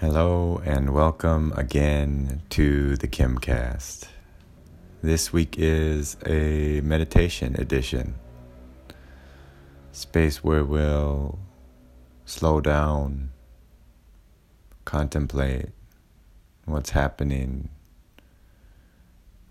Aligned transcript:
Hello 0.00 0.62
and 0.64 0.94
welcome 0.94 1.52
again 1.56 2.42
to 2.50 2.96
the 2.98 3.08
Kimcast. 3.08 4.06
This 5.02 5.32
week 5.32 5.56
is 5.58 6.16
a 6.24 6.80
meditation 6.82 7.56
edition. 7.58 8.14
Space 9.90 10.44
where 10.44 10.64
we'll 10.64 11.40
slow 12.26 12.60
down, 12.60 13.32
contemplate 14.84 15.70
what's 16.64 16.90
happening 16.90 17.68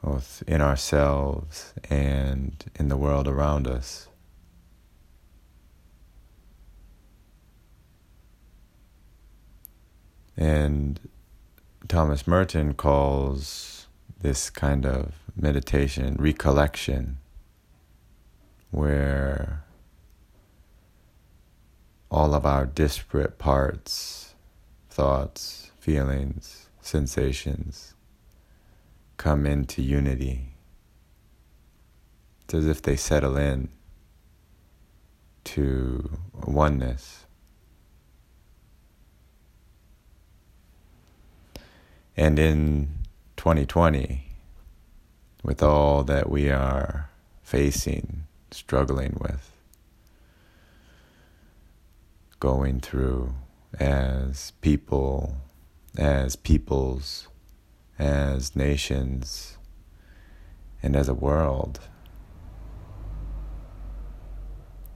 both 0.00 0.44
in 0.46 0.60
ourselves 0.60 1.74
and 1.90 2.70
in 2.76 2.86
the 2.86 2.96
world 2.96 3.26
around 3.26 3.66
us. 3.66 4.06
And 10.36 11.00
Thomas 11.88 12.26
Merton 12.26 12.74
calls 12.74 13.86
this 14.20 14.50
kind 14.50 14.84
of 14.84 15.12
meditation 15.34 16.16
recollection, 16.18 17.18
where 18.70 19.64
all 22.10 22.34
of 22.34 22.44
our 22.44 22.66
disparate 22.66 23.38
parts, 23.38 24.34
thoughts, 24.90 25.70
feelings, 25.78 26.68
sensations 26.80 27.94
come 29.16 29.46
into 29.46 29.82
unity. 29.82 30.54
It's 32.42 32.54
as 32.54 32.66
if 32.66 32.82
they 32.82 32.96
settle 32.96 33.36
in 33.36 33.70
to 35.44 36.18
oneness. 36.46 37.25
And 42.16 42.38
in 42.38 42.88
2020, 43.36 44.26
with 45.42 45.62
all 45.62 46.02
that 46.04 46.30
we 46.30 46.50
are 46.50 47.10
facing, 47.42 48.24
struggling 48.50 49.18
with, 49.20 49.52
going 52.40 52.80
through 52.80 53.34
as 53.78 54.52
people, 54.62 55.36
as 55.98 56.36
peoples, 56.36 57.28
as 57.98 58.56
nations, 58.56 59.58
and 60.82 60.96
as 60.96 61.08
a 61.08 61.14
world. 61.14 61.80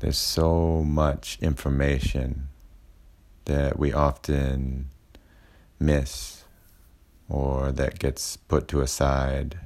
There's 0.00 0.18
so 0.18 0.82
much 0.82 1.38
information 1.40 2.48
that 3.44 3.78
we 3.78 3.92
often 3.92 4.90
miss 5.78 6.43
or 7.34 7.72
that 7.72 7.98
gets 7.98 8.36
put 8.36 8.68
to 8.68 8.80
a 8.80 8.86
side. 8.86 9.58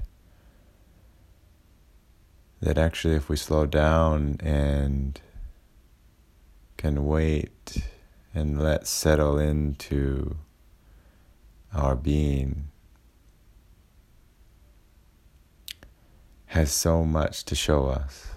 That 2.61 2.79
actually, 2.79 3.15
if 3.15 3.29
we 3.29 3.37
slow 3.37 3.67
down 3.67 4.39
and 4.41 5.21
can 6.79 7.05
wait 7.05 7.83
and 8.35 8.59
let 8.59 8.87
settle 8.87 9.39
into 9.39 10.37
our 11.75 11.95
being, 11.95 12.69
has 16.47 16.73
so 16.73 17.05
much 17.05 17.45
to 17.45 17.55
show 17.55 17.89
us 17.89 18.29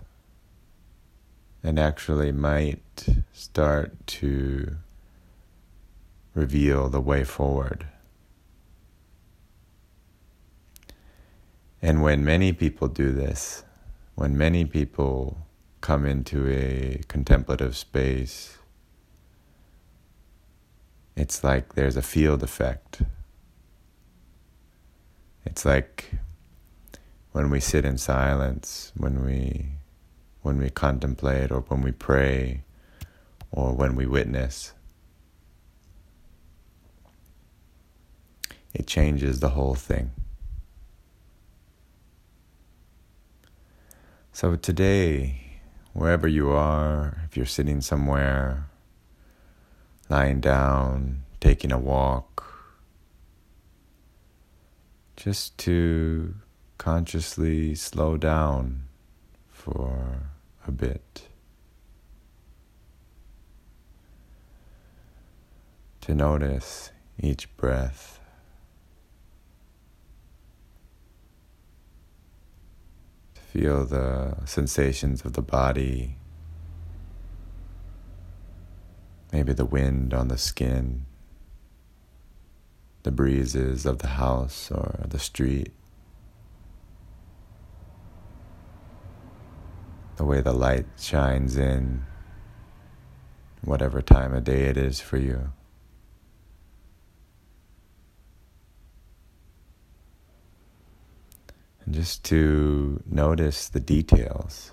and 1.63 1.79
actually 1.79 2.33
might 2.33 3.07
start 3.31 4.05
to 4.07 4.75
reveal 6.35 6.89
the 6.89 6.99
way 6.99 7.23
forward. 7.23 7.87
And 11.81 12.01
when 12.03 12.23
many 12.23 12.53
people 12.53 12.87
do 12.87 13.11
this, 13.11 13.63
when 14.15 14.37
many 14.37 14.65
people 14.65 15.37
come 15.81 16.05
into 16.05 16.47
a 16.47 17.01
contemplative 17.07 17.75
space, 17.75 18.57
it's 21.15 21.43
like 21.43 21.73
there's 21.73 21.97
a 21.97 22.01
field 22.01 22.43
effect. 22.43 23.01
It's 25.45 25.65
like 25.65 26.11
when 27.31 27.49
we 27.49 27.59
sit 27.59 27.83
in 27.83 27.97
silence, 27.97 28.91
when 28.95 29.25
we 29.25 29.71
when 30.43 30.57
we 30.57 30.69
contemplate 30.69 31.51
or 31.51 31.61
when 31.61 31.81
we 31.81 31.91
pray 31.91 32.63
or 33.51 33.73
when 33.73 33.95
we 33.95 34.05
witness. 34.05 34.73
It 38.73 38.87
changes 38.87 39.39
the 39.39 39.49
whole 39.49 39.75
thing. 39.75 40.11
So 44.33 44.55
today, 44.55 45.59
wherever 45.91 46.25
you 46.25 46.51
are, 46.51 47.21
if 47.25 47.35
you're 47.35 47.45
sitting 47.45 47.81
somewhere, 47.81 48.69
lying 50.09 50.39
down, 50.39 51.23
taking 51.41 51.71
a 51.71 51.77
walk, 51.77 52.41
just 55.17 55.57
to 55.59 56.33
consciously 56.77 57.75
slow 57.75 58.15
down 58.15 58.83
for 59.49 60.31
a 60.65 60.71
bit. 60.71 61.27
To 66.01 66.15
notice 66.15 66.91
each 67.19 67.55
breath. 67.57 68.20
Feel 73.51 73.83
the 73.83 74.37
sensations 74.45 75.25
of 75.25 75.33
the 75.33 75.41
body, 75.41 76.15
maybe 79.33 79.51
the 79.51 79.65
wind 79.65 80.13
on 80.13 80.29
the 80.29 80.37
skin, 80.37 81.05
the 83.03 83.11
breezes 83.11 83.85
of 83.85 83.97
the 83.97 84.07
house 84.07 84.71
or 84.71 85.03
the 85.05 85.19
street, 85.19 85.73
the 90.15 90.23
way 90.23 90.39
the 90.39 90.53
light 90.53 90.85
shines 90.97 91.57
in, 91.57 92.05
whatever 93.65 94.01
time 94.01 94.33
of 94.33 94.45
day 94.45 94.63
it 94.67 94.77
is 94.77 95.01
for 95.01 95.17
you. 95.17 95.51
And 101.85 101.95
just 101.95 102.23
to 102.25 103.01
notice 103.05 103.69
the 103.69 103.79
details. 103.79 104.71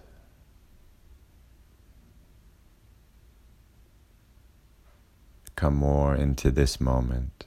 Come 5.56 5.74
more 5.74 6.14
into 6.14 6.50
this 6.50 6.80
moment. 6.80 7.46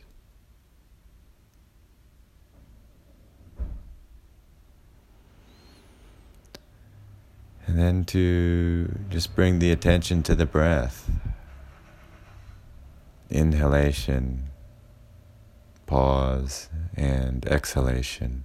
And 7.68 7.80
then 7.80 8.04
to 8.06 8.94
just 9.10 9.34
bring 9.34 9.60
the 9.60 9.72
attention 9.72 10.24
to 10.24 10.36
the 10.36 10.46
breath. 10.46 11.10
Inhalation, 13.30 14.50
pause, 15.86 16.68
and 16.98 17.46
exhalation. 17.46 18.44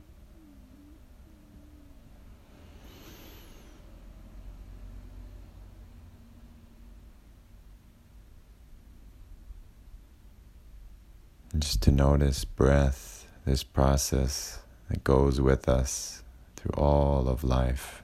And 11.46 11.46
just 11.61 11.83
to 11.83 11.91
notice 11.91 12.45
breath, 12.45 13.27
this 13.45 13.63
process 13.63 14.61
that 14.89 15.03
goes 15.05 15.41
with 15.41 15.69
us 15.69 16.23
through 16.57 16.75
all 16.77 17.29
of 17.29 17.43
life. 17.43 18.03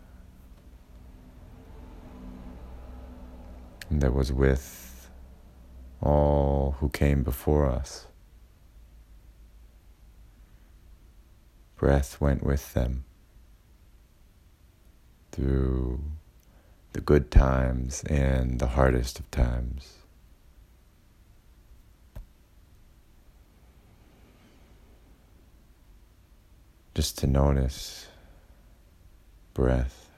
And 3.90 4.00
that 4.00 4.14
was 4.14 4.32
with 4.32 5.10
all 6.00 6.76
who 6.80 6.88
came 6.88 7.22
before 7.22 7.66
us. 7.66 8.06
Breath 11.76 12.20
went 12.20 12.42
with 12.42 12.74
them 12.74 13.04
through 15.32 16.00
the 16.92 17.00
good 17.00 17.30
times 17.30 18.04
and 18.04 18.60
the 18.60 18.68
hardest 18.68 19.18
of 19.18 19.30
times. 19.30 20.01
Just 27.02 27.18
to 27.18 27.26
notice 27.26 28.06
breath, 29.54 30.08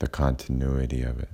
the 0.00 0.08
continuity 0.08 1.02
of 1.02 1.20
it. 1.20 1.28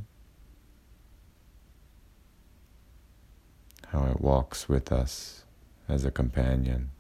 how 3.93 4.05
it 4.11 4.21
walks 4.21 4.69
with 4.69 4.93
us 4.93 5.45
as 5.89 6.05
a 6.05 6.11
companion. 6.11 6.91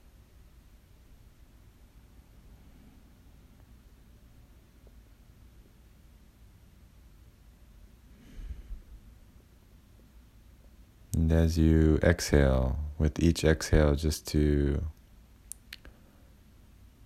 And 11.13 11.31
as 11.31 11.59
you 11.59 11.99
exhale, 12.03 12.79
with 13.05 13.21
each 13.21 13.45
exhale, 13.45 13.95
just 13.95 14.27
to 14.27 14.83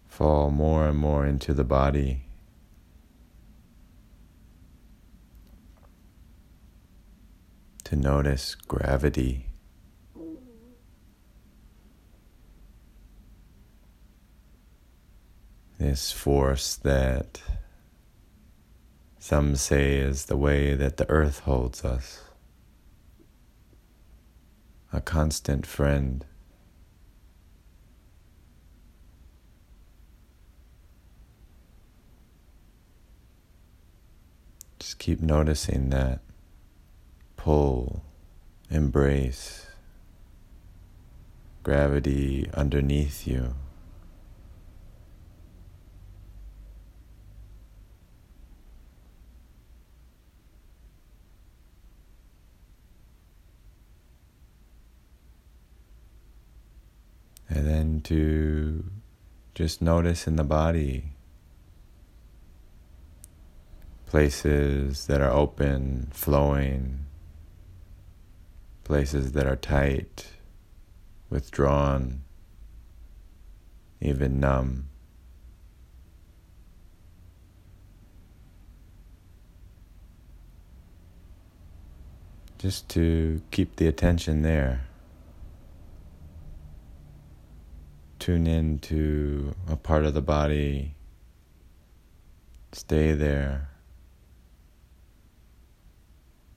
fall 0.06 0.48
more 0.48 0.86
and 0.86 0.96
more 0.96 1.26
into 1.26 1.52
the 1.52 1.64
body. 1.64 2.22
To 7.82 7.96
notice 7.96 8.54
gravity. 8.54 9.46
This 15.78 16.12
force 16.12 16.76
that 16.76 17.42
some 19.18 19.56
say 19.56 19.96
is 19.96 20.26
the 20.26 20.36
way 20.36 20.74
that 20.74 20.96
the 20.96 21.10
earth 21.10 21.40
holds 21.40 21.84
us 21.84 22.27
a 24.92 25.00
constant 25.00 25.66
friend. 25.66 26.24
Just 34.78 34.98
keep 34.98 35.20
noticing 35.20 35.90
that 35.90 36.20
pull, 37.36 38.02
embrace, 38.70 39.66
gravity 41.62 42.48
underneath 42.54 43.26
you. 43.26 43.54
And 57.58 57.66
then 57.66 58.00
to 58.02 58.84
just 59.52 59.82
notice 59.82 60.28
in 60.28 60.36
the 60.36 60.44
body 60.44 61.14
places 64.06 65.08
that 65.08 65.20
are 65.20 65.32
open, 65.32 66.06
flowing, 66.12 67.06
places 68.84 69.32
that 69.32 69.44
are 69.44 69.56
tight, 69.56 70.34
withdrawn, 71.30 72.22
even 74.00 74.38
numb. 74.38 74.88
Just 82.58 82.88
to 82.90 83.42
keep 83.50 83.74
the 83.74 83.88
attention 83.88 84.42
there. 84.42 84.87
Tune 88.28 88.46
in 88.46 88.78
to 88.78 89.54
a 89.70 89.74
part 89.74 90.04
of 90.04 90.12
the 90.12 90.20
body, 90.20 90.94
stay 92.72 93.12
there, 93.12 93.70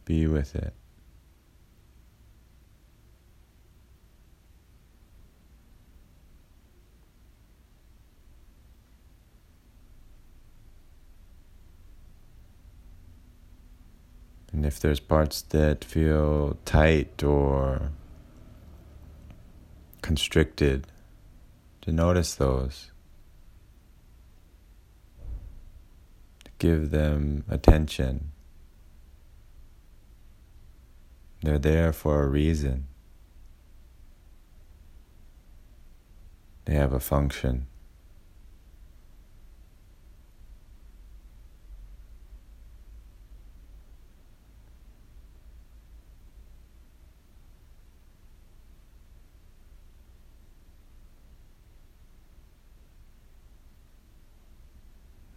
be 0.04 0.28
with 0.28 0.54
it. 0.54 0.74
And 14.52 14.66
if 14.66 14.78
there's 14.78 15.00
parts 15.00 15.42
that 15.42 15.86
feel 15.86 16.58
tight 16.66 17.24
or 17.24 17.92
constricted, 20.02 20.86
to 21.82 21.92
notice 21.92 22.36
those, 22.36 22.92
to 26.44 26.52
give 26.60 26.92
them 26.92 27.44
attention. 27.50 28.32
They're 31.42 31.58
there 31.58 31.92
for 31.92 32.24
a 32.24 32.28
reason. 32.28 32.88
They 36.66 36.76
have 36.76 36.94
a 36.94 37.00
function. 37.00 37.66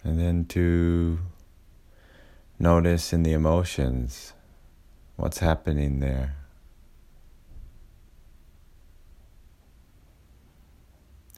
And 0.07 0.14
then 0.25 0.45
to 0.47 1.19
notice 2.59 3.13
in 3.13 3.23
the 3.23 3.33
emotions 3.33 4.33
what's 5.17 5.39
happening 5.41 6.01
there. 6.01 6.37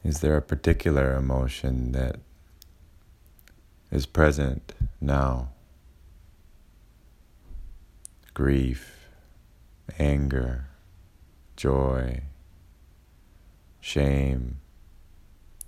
Is 0.05 0.21
there 0.21 0.37
a 0.37 0.43
particular 0.43 1.15
emotion 1.15 1.91
that 1.93 2.21
is 3.91 4.07
present 4.07 4.73
now? 5.01 5.49
Grief, 8.35 9.09
anger, 9.99 10.67
joy, 11.57 12.23
shame, 13.81 14.59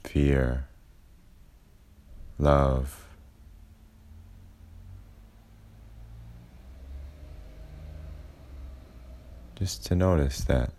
fear 0.04 0.68
love. 2.38 3.07
Just 9.58 9.84
to 9.86 9.96
notice 9.96 10.42
that. 10.42 10.70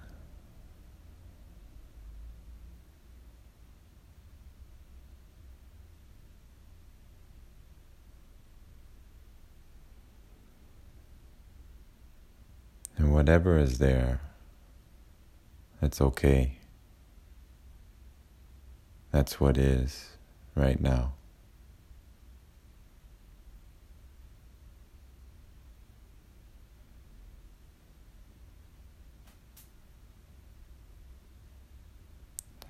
And 12.96 13.14
whatever 13.14 13.58
is 13.58 13.80
there, 13.80 14.22
that's 15.82 16.00
okay. 16.00 16.60
That's 19.12 19.42
what 19.42 19.58
is 19.58 20.12
right 20.56 20.80
now. 20.80 21.16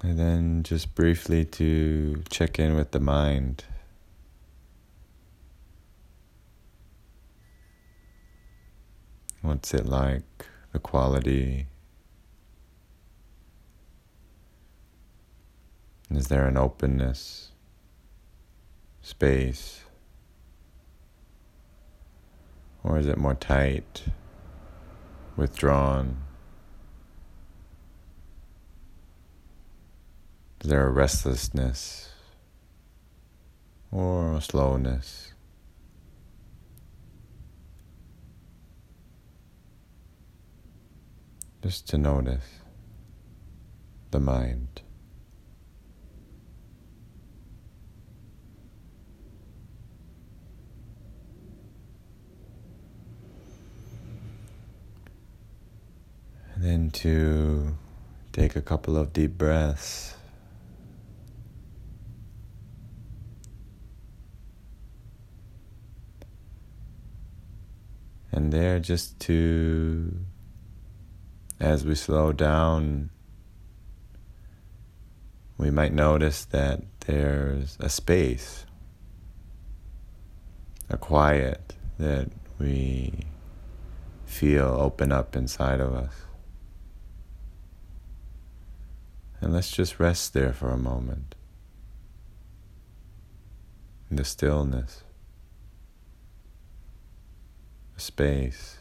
And 0.01 0.18
then 0.18 0.63
just 0.63 0.96
briefly 0.96 1.44
to 1.46 2.24
check 2.29 2.58
in 2.58 2.75
with 2.75 2.91
the 2.91 3.01
mind. 3.01 3.65
What's 9.41 9.74
it 9.74 9.86
like? 9.86 10.46
The 10.72 10.79
quality? 10.79 11.68
Is 16.12 16.27
there 16.27 16.48
an 16.48 16.58
openness, 16.58 17.51
space? 19.01 19.82
Or 22.84 22.98
is 22.98 23.06
it 23.06 23.18
more 23.18 23.36
tight, 23.36 24.03
withdrawn? 25.36 26.28
A 30.72 30.88
restlessness 30.88 32.10
or 33.92 34.40
slowness? 34.40 35.34
Just 41.64 41.90
to 41.90 41.98
notice 41.98 42.44
the 44.12 44.20
mind. 44.20 44.82
And 56.54 56.64
then 56.64 56.92
to 56.92 57.76
take 58.32 58.56
a 58.56 58.62
couple 58.62 58.96
of 58.96 59.12
deep 59.14 59.36
breaths. 59.36 60.14
And 68.31 68.53
there, 68.53 68.79
just 68.79 69.19
to, 69.21 70.15
as 71.59 71.86
we 71.86 71.95
slow 71.95 72.31
down, 72.31 73.09
we 75.57 75.71
might 75.71 75.93
notice 75.93 76.45
that 76.45 76.83
there's 77.01 77.77
a 77.79 77.89
space, 77.89 78.65
a 80.89 80.98
quiet 80.98 81.75
that 81.98 82.29
we 82.59 83.25
feel 84.25 84.77
open 84.79 85.12
up 85.12 85.36
inside 85.36 85.79
of 85.79 85.93
us. 85.93 86.13
And 89.41 89.53
let's 89.53 89.71
just 89.71 90.00
rest 90.00 90.33
there 90.33 90.53
for 90.53 90.69
a 90.69 90.77
moment 90.77 91.36
in 94.09 94.17
the 94.17 94.25
stillness, 94.25 95.03
space. 98.00 98.77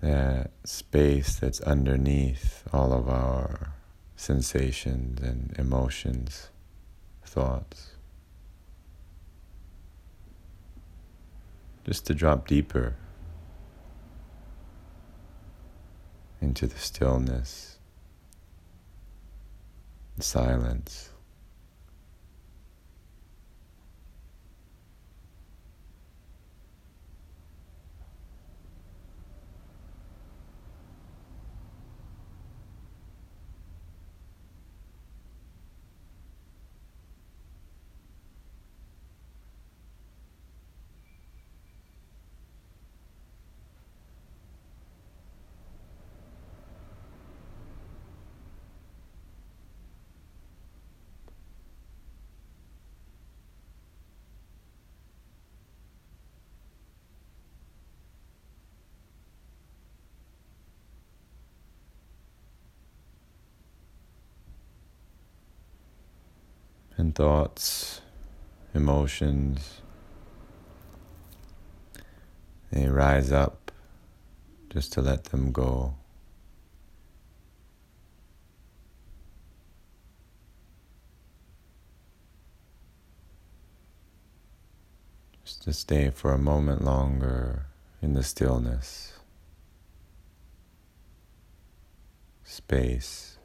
That 0.00 0.50
space 0.64 1.36
that's 1.36 1.60
underneath 1.60 2.64
all 2.72 2.92
of 2.92 3.08
our 3.08 3.72
sensations 4.16 5.20
and 5.20 5.54
emotions, 5.58 6.50
thoughts. 7.24 7.92
Just 11.84 12.06
to 12.06 12.14
drop 12.14 12.46
deeper 12.46 12.96
into 16.40 16.66
the 16.66 16.78
stillness, 16.78 17.78
the 20.16 20.22
silence. 20.22 21.10
And 66.96 67.14
thoughts, 67.14 68.00
emotions, 68.74 69.82
they 72.72 72.88
rise 72.88 73.32
up 73.32 73.70
just 74.70 74.92
to 74.94 75.00
let 75.02 75.24
them 75.24 75.52
go. 75.52 75.94
Just 85.44 85.62
to 85.62 85.72
stay 85.72 86.10
for 86.10 86.32
a 86.32 86.38
moment 86.38 86.84
longer 86.84 87.66
in 88.02 88.14
the 88.14 88.22
stillness, 88.22 89.14
space. 92.44 93.35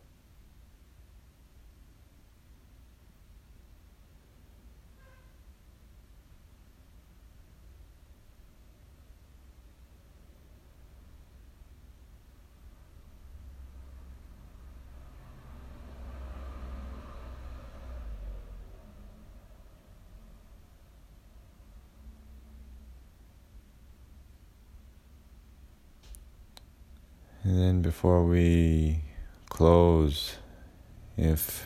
And 27.43 27.60
then 27.60 27.81
before 27.81 28.24
we 28.24 29.01
close, 29.50 30.38
if 31.17 31.65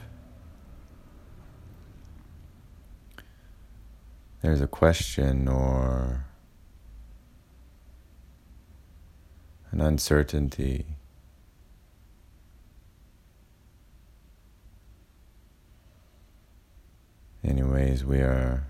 there's 4.41 4.61
a 4.61 4.67
question 4.67 5.49
or 5.49 6.25
an 9.71 9.81
uncertainty, 9.81 10.85
anyways, 17.43 18.05
we 18.05 18.19
are 18.19 18.65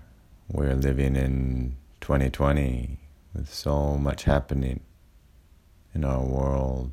we're 0.48 0.74
living 0.74 1.14
in 1.14 1.76
2020 2.00 2.98
with 3.32 3.52
so 3.52 3.96
much 3.96 4.24
happening 4.24 4.80
in 5.96 6.04
our 6.04 6.22
world. 6.22 6.92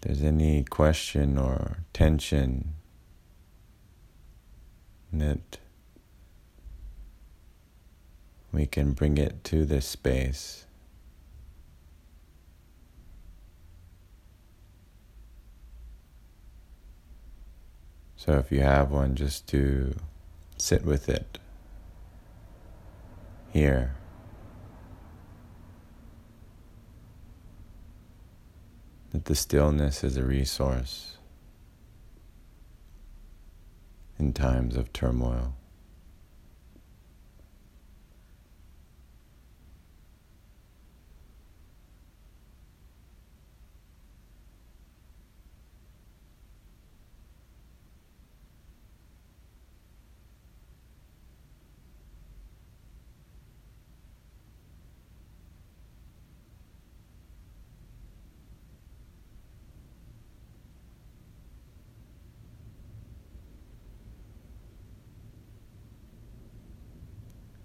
There's 0.00 0.22
any 0.22 0.64
question 0.64 1.36
or 1.36 1.84
tension 1.92 2.72
that 5.12 5.58
we 8.50 8.64
can 8.64 8.92
bring 8.92 9.18
it 9.18 9.44
to 9.44 9.66
this 9.66 9.84
space. 9.84 10.64
So 18.16 18.38
if 18.38 18.50
you 18.50 18.62
have 18.62 18.90
one, 18.90 19.16
just 19.16 19.46
to 19.48 19.94
sit 20.56 20.82
with 20.82 21.10
it 21.10 21.38
here. 23.52 23.96
That 29.14 29.26
the 29.26 29.34
stillness 29.36 30.02
is 30.02 30.16
a 30.16 30.24
resource 30.24 31.18
in 34.18 34.32
times 34.32 34.76
of 34.76 34.92
turmoil. 34.92 35.54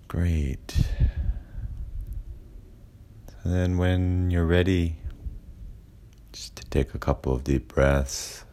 Great. 0.10 0.74
And 3.44 3.54
then 3.54 3.78
when 3.78 4.32
you're 4.32 4.44
ready, 4.44 4.96
just 6.32 6.56
to 6.56 6.66
take 6.66 6.96
a 6.96 6.98
couple 6.98 7.32
of 7.32 7.44
deep 7.44 7.68
breaths. 7.68 8.44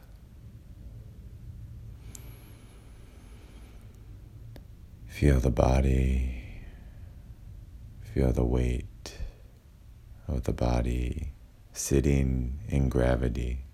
Feel 5.08 5.40
the 5.40 5.50
body, 5.50 6.60
feel 8.12 8.32
the 8.32 8.44
weight 8.44 9.16
of 10.28 10.42
the 10.42 10.52
body 10.52 11.32
sitting 11.72 12.60
in 12.68 12.90
gravity. 12.90 13.66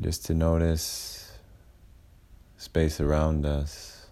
just 0.00 0.26
to 0.26 0.34
notice 0.34 1.23
space 2.64 2.98
around 2.98 3.44
us 3.44 4.06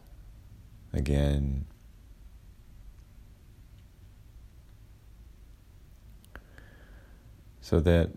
again. 0.93 1.65
So 7.63 7.81
that 7.81 8.11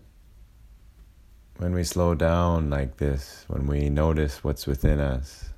when 1.56 1.72
we 1.72 1.84
slow 1.84 2.14
down 2.14 2.68
like 2.68 2.98
this, 2.98 3.46
when 3.48 3.66
we 3.66 3.88
notice 3.88 4.44
what's 4.44 4.66
within 4.66 5.00
us, 5.00 5.54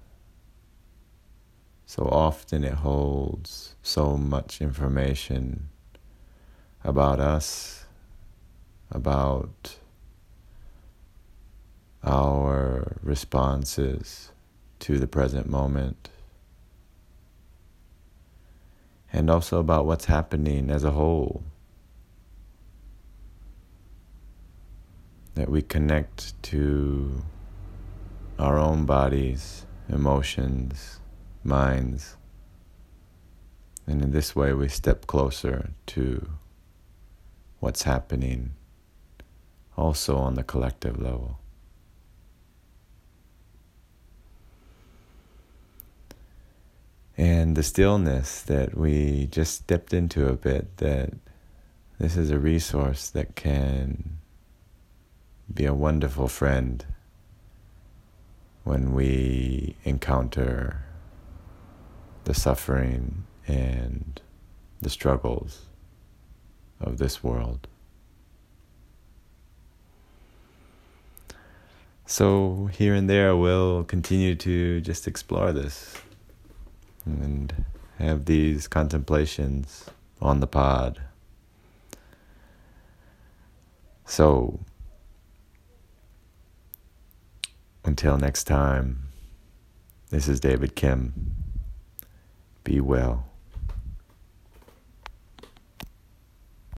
so 1.85 2.05
often 2.05 2.63
it 2.63 2.75
holds 2.75 3.75
so 3.83 4.17
much 4.17 4.61
information 4.61 5.71
about 6.85 7.19
us, 7.19 7.87
about 8.93 9.77
our 12.05 12.97
responses 13.03 14.31
to 14.81 14.99
the 14.99 15.07
present 15.07 15.49
moment, 15.49 16.09
and 19.13 19.31
also 19.31 19.59
about 19.59 19.87
what's 19.87 20.07
happening 20.07 20.71
as 20.71 20.85
a 20.85 20.93
whole. 20.93 21.43
That 25.35 25.49
we 25.49 25.63
connect 25.63 26.41
to 26.45 27.23
our 28.39 28.59
own 28.59 28.85
bodies, 28.85 29.67
emotions, 29.89 31.01
minds, 31.45 32.17
and 33.87 34.03
in 34.03 34.11
this 34.11 34.37
way 34.37 34.53
we 34.53 34.69
step 34.69 35.07
closer 35.07 35.71
to 35.87 36.29
what's 37.61 37.85
happening 37.85 38.53
also 39.77 40.17
on 40.17 40.35
the 40.35 40.45
collective 40.45 41.01
level. 41.01 41.39
And 47.19 47.57
the 47.57 47.65
stillness 47.65 48.43
that 48.43 48.79
we 48.79 49.27
just 49.27 49.55
stepped 49.55 49.93
into 49.93 50.29
a 50.29 50.37
bit, 50.37 50.77
that 50.77 51.11
this 51.99 52.17
is 52.17 52.31
a 52.31 52.39
resource 52.39 53.11
that 53.11 53.35
can 53.35 54.19
be 55.53 55.65
a 55.65 55.75
wonderful 55.75 56.29
friend 56.29 56.87
when 58.63 58.95
we 58.95 59.75
encounter 59.83 60.85
the 62.23 62.35
suffering 62.35 63.25
and 63.49 64.21
the 64.81 64.91
struggles 64.91 65.67
of 66.81 66.99
this 66.99 67.25
world. 67.25 67.67
So, 72.07 72.71
here 72.73 72.95
and 72.95 73.11
there, 73.11 73.37
we'll 73.37 73.83
continue 73.83 74.37
to 74.37 74.81
just 74.83 75.09
explore 75.09 75.53
this 75.53 76.01
and 77.23 77.65
have 77.99 78.25
these 78.27 78.69
contemplations 78.69 79.87
on 80.21 80.41
the 80.41 80.47
pod. 80.47 81.01
So, 84.05 84.61
until 87.85 88.17
next 88.17 88.45
time, 88.45 89.09
this 90.11 90.29
is 90.29 90.41
David 90.41 90.75
Kim. 90.75 91.35
Be 92.65 92.81
well. 92.81 93.28